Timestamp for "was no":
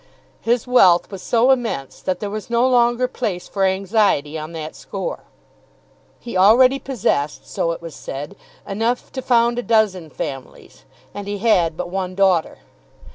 2.31-2.67